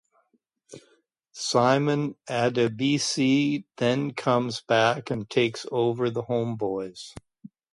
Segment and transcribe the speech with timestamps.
[1.31, 7.13] Simon Adebisi then comes back and takes over the Homeboys.